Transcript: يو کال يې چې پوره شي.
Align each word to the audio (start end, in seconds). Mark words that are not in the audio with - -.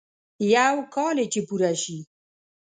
يو 0.55 0.75
کال 0.95 1.15
يې 1.21 1.25
چې 1.33 1.41
پوره 1.47 1.71
شي. 1.81 1.97